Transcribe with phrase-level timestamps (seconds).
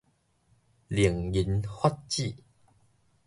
[0.87, 2.33] 令人髮指